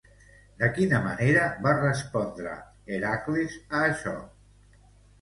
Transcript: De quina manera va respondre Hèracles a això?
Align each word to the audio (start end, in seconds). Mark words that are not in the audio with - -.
De 0.63 0.69
quina 0.77 1.01
manera 1.07 1.43
va 1.67 1.75
respondre 1.83 2.57
Hèracles 2.97 3.63
a 3.79 3.87
això? 3.93 4.19